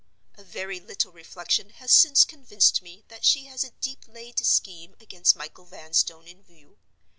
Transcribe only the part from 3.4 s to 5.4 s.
has a deep laid scheme against